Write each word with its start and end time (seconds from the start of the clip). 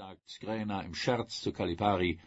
sagt 0.00 0.30
Skrena 0.30 0.80
im 0.80 0.94
Scherz 0.94 1.42
zu 1.42 1.52
Kalipari, 1.52 2.20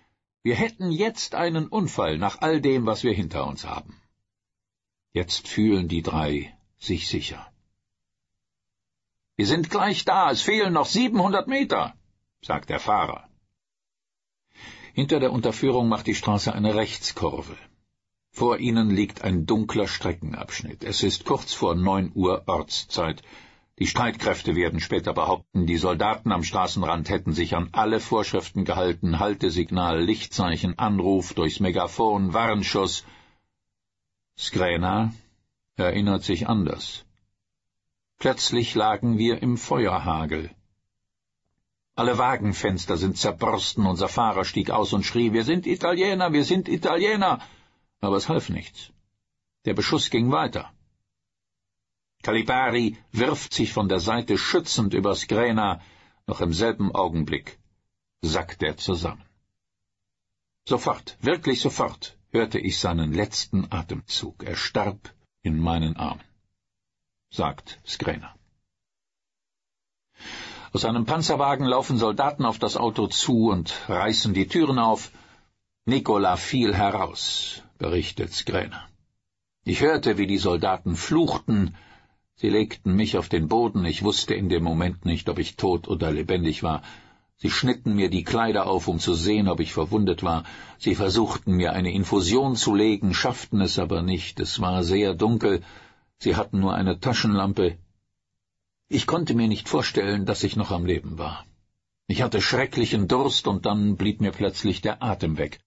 wir 0.43 0.53
hätten 0.53 0.91
jetzt 0.91 1.33
einen 1.33 1.67
Unfall 1.67 2.19
nach 2.19 2.39
all 2.41 2.61
dem, 2.61 2.85
was 2.85 3.03
wir 3.03 3.13
hinter 3.13 3.47
uns 3.47 3.65
haben. 3.65 3.99
Jetzt 5.11 5.47
fühlen 5.47 5.87
die 5.87 6.03
drei 6.03 6.55
sich 6.77 7.07
sicher. 7.07 7.51
Wir 9.37 9.47
sind 9.47 9.71
gleich 9.71 10.05
da, 10.05 10.29
es 10.29 10.43
fehlen 10.43 10.73
noch 10.73 10.85
700 10.85 11.47
Meter, 11.47 11.95
sagt 12.43 12.69
der 12.69 12.79
Fahrer. 12.79 13.27
Hinter 14.93 15.19
der 15.19 15.31
Unterführung 15.31 15.89
macht 15.89 16.05
die 16.05 16.19
Straße 16.21 16.53
eine 16.53 16.75
Rechtskurve. 16.75 17.57
Vor 18.29 18.59
ihnen 18.59 18.91
liegt 18.91 19.23
ein 19.23 19.47
dunkler 19.47 19.87
Streckenabschnitt. 19.87 20.83
Es 20.83 21.01
ist 21.01 21.25
kurz 21.25 21.53
vor 21.55 21.73
neun 21.73 22.11
Uhr 22.13 22.43
Ortszeit. 22.45 23.23
Die 23.79 23.87
Streitkräfte 23.87 24.55
werden 24.55 24.79
später 24.79 25.13
behaupten, 25.13 25.65
die 25.65 25.77
Soldaten 25.77 26.31
am 26.31 26.43
Straßenrand 26.43 27.09
hätten 27.09 27.33
sich 27.33 27.55
an 27.55 27.69
alle 27.71 27.99
Vorschriften 27.99 28.65
gehalten, 28.65 29.19
Haltesignal, 29.19 29.99
Lichtzeichen, 29.99 30.77
Anruf 30.77 31.33
durchs 31.33 31.59
Megafon, 31.59 32.33
Warnschuss. 32.33 33.03
Skrena 34.37 35.13
erinnert 35.75 36.23
sich 36.23 36.47
anders. 36.47 37.05
Plötzlich 38.19 38.75
lagen 38.75 39.17
wir 39.17 39.41
im 39.41 39.57
Feuerhagel. 39.57 40.51
Alle 41.95 42.17
Wagenfenster 42.17 42.97
sind 42.97 43.17
zerborsten, 43.17 43.85
unser 43.85 44.07
Fahrer 44.07 44.45
stieg 44.45 44.69
aus 44.69 44.93
und 44.93 45.03
schrie, 45.03 45.33
wir 45.33 45.43
sind 45.43 45.65
Italiener, 45.65 46.31
wir 46.31 46.43
sind 46.43 46.69
Italiener. 46.69 47.39
Aber 48.01 48.17
es 48.17 48.29
half 48.29 48.49
nichts. 48.49 48.91
Der 49.65 49.73
Beschuss 49.73 50.09
ging 50.09 50.31
weiter. 50.31 50.71
Calipari 52.23 52.97
wirft 53.11 53.53
sich 53.53 53.71
von 53.73 53.87
der 53.87 53.99
Seite 53.99 54.37
schützend 54.37 54.93
über 54.93 55.15
Skrena, 55.15 55.81
noch 56.25 56.41
im 56.41 56.53
selben 56.53 56.93
Augenblick 56.95 57.59
sackt 58.21 58.63
er 58.63 58.77
zusammen. 58.77 59.25
Sofort, 60.67 61.17
wirklich 61.21 61.59
sofort, 61.59 62.17
hörte 62.31 62.59
ich 62.59 62.79
seinen 62.79 63.13
letzten 63.13 63.71
Atemzug. 63.71 64.43
Er 64.43 64.55
starb 64.55 65.13
in 65.41 65.59
meinen 65.59 65.97
Armen 65.97 66.23
sagt 67.33 67.79
Skrena. 67.85 68.35
Aus 70.71 70.85
einem 70.85 71.05
Panzerwagen 71.05 71.65
laufen 71.65 71.97
Soldaten 71.97 72.45
auf 72.45 72.59
das 72.59 72.77
Auto 72.77 73.07
zu 73.07 73.49
und 73.49 73.73
reißen 73.89 74.33
die 74.33 74.47
Türen 74.47 74.79
auf. 74.79 75.11
Nikola 75.85 76.35
fiel 76.37 76.73
heraus, 76.73 77.61
berichtet 77.77 78.33
Skrena. 78.33 78.87
Ich 79.65 79.81
hörte, 79.81 80.17
wie 80.17 80.27
die 80.27 80.37
Soldaten 80.37 80.95
fluchten. 80.95 81.75
Sie 82.35 82.49
legten 82.49 82.95
mich 82.95 83.17
auf 83.17 83.29
den 83.29 83.47
Boden. 83.47 83.85
Ich 83.85 84.03
wusste 84.03 84.33
in 84.33 84.49
dem 84.49 84.63
Moment 84.63 85.05
nicht, 85.05 85.29
ob 85.29 85.39
ich 85.39 85.55
tot 85.55 85.87
oder 85.87 86.11
lebendig 86.11 86.63
war. 86.63 86.81
Sie 87.35 87.49
schnitten 87.49 87.95
mir 87.95 88.09
die 88.09 88.23
Kleider 88.23 88.67
auf, 88.67 88.87
um 88.87 88.99
zu 88.99 89.13
sehen, 89.13 89.47
ob 89.47 89.59
ich 89.59 89.73
verwundet 89.73 90.23
war. 90.23 90.43
Sie 90.77 90.95
versuchten 90.95 91.53
mir 91.53 91.73
eine 91.73 91.93
Infusion 91.93 92.55
zu 92.55 92.75
legen, 92.75 93.13
schafften 93.13 93.61
es 93.61 93.79
aber 93.79 94.01
nicht. 94.01 94.39
Es 94.39 94.59
war 94.59 94.83
sehr 94.83 95.13
dunkel 95.13 95.61
Sie 96.23 96.37
hatten 96.37 96.61
nur 96.61 96.73
eine 96.73 97.01
Taschenlampe. 97.01 97.77
Ich 98.87 99.07
konnte 99.07 99.33
mir 99.33 99.49
nicht 99.49 99.67
vorstellen, 99.67 100.25
dass 100.25 100.43
ich 100.43 100.55
noch 100.55 100.71
am 100.71 100.85
Leben 100.85 101.17
war. 101.17 101.45
Ich 102.07 102.21
hatte 102.21 102.41
schrecklichen 102.41 103.09
Durst, 103.09 103.45
und 103.45 103.65
dann 103.65 103.97
blieb 103.97 104.21
mir 104.21 104.31
plötzlich 104.31 104.79
der 104.79 105.03
Atem 105.03 105.37
weg. 105.37 105.59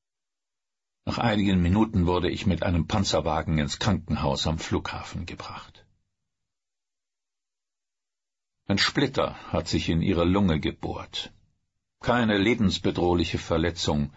Nach 1.05 1.19
einigen 1.19 1.61
Minuten 1.61 2.07
wurde 2.07 2.31
ich 2.31 2.47
mit 2.47 2.63
einem 2.63 2.87
Panzerwagen 2.87 3.59
ins 3.59 3.79
Krankenhaus 3.79 4.47
am 4.47 4.59
Flughafen 4.59 5.27
gebracht. 5.27 5.86
Ein 8.69 8.79
Splitter 8.79 9.37
hat 9.53 9.69
sich 9.69 9.89
in 9.89 10.03
ihre 10.03 10.25
Lunge 10.25 10.59
gebohrt. 10.59 11.33
Keine 12.01 12.37
lebensbedrohliche 12.37 13.39
Verletzung, 13.39 14.13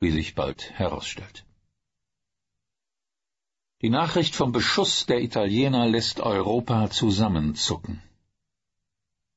wie 0.00 0.10
sich 0.10 0.34
bald 0.34 0.70
herausstellt. 0.72 1.44
Die 3.82 3.90
Nachricht 3.90 4.34
vom 4.34 4.50
Beschuss 4.50 5.06
der 5.06 5.22
Italiener 5.22 5.86
lässt 5.86 6.18
Europa 6.18 6.90
zusammenzucken. 6.90 8.02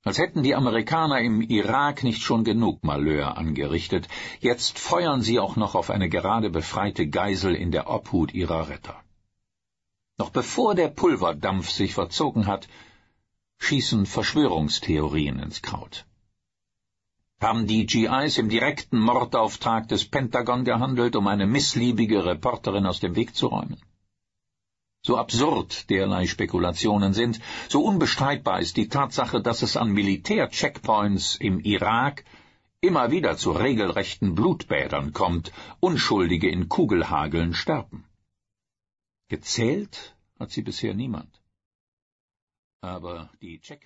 Als 0.03 0.17
hätten 0.17 0.41
die 0.41 0.55
Amerikaner 0.55 1.19
im 1.19 1.41
Irak 1.41 2.03
nicht 2.03 2.21
schon 2.23 2.43
genug 2.43 2.83
Malheur 2.83 3.37
angerichtet, 3.37 4.07
jetzt 4.39 4.79
feuern 4.79 5.21
sie 5.21 5.37
auch 5.37 5.55
noch 5.55 5.75
auf 5.75 5.89
eine 5.89 6.09
gerade 6.09 6.49
befreite 6.49 7.07
Geisel 7.07 7.53
in 7.55 7.71
der 7.71 7.89
Obhut 7.89 8.33
ihrer 8.33 8.69
Retter. 8.69 9.03
Noch 10.17 10.29
bevor 10.31 10.75
der 10.75 10.87
Pulverdampf 10.87 11.69
sich 11.69 11.93
verzogen 11.93 12.47
hat, 12.47 12.67
schießen 13.59 14.05
Verschwörungstheorien 14.05 15.39
ins 15.39 15.61
Kraut. 15.61 16.05
Haben 17.39 17.67
die 17.67 17.85
GIs 17.85 18.37
im 18.37 18.49
direkten 18.49 18.99
Mordauftrag 18.99 19.87
des 19.87 20.05
Pentagon 20.05 20.63
gehandelt, 20.63 21.15
um 21.15 21.27
eine 21.27 21.45
missliebige 21.45 22.25
Reporterin 22.25 22.85
aus 22.85 22.99
dem 22.99 23.15
Weg 23.15 23.35
zu 23.35 23.47
räumen? 23.47 23.77
So 25.03 25.17
absurd 25.17 25.89
derlei 25.89 26.25
Spekulationen 26.25 27.13
sind, 27.13 27.39
so 27.69 27.83
unbestreitbar 27.83 28.59
ist 28.59 28.75
die 28.75 28.89
Tatsache, 28.89 29.41
dass 29.41 29.61
es 29.61 29.77
an 29.77 29.91
Militärcheckpoints 29.91 31.35
im 31.35 31.59
Irak 31.59 32.25
immer 32.81 33.11
wieder 33.11 33.37
zu 33.37 33.51
regelrechten 33.51 34.35
Blutbädern 34.35 35.13
kommt, 35.13 35.51
Unschuldige 35.79 36.49
in 36.49 36.69
Kugelhageln 36.69 37.53
sterben. 37.53 38.05
Gezählt 39.29 40.15
hat 40.39 40.51
sie 40.51 40.61
bisher 40.61 40.93
niemand. 40.93 41.41
Aber 42.81 43.29
die 43.39 43.59
Check 43.59 43.85